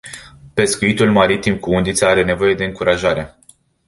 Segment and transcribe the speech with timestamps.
[0.53, 3.35] Pescuitul maritim cu undița are nevoie de încurajare.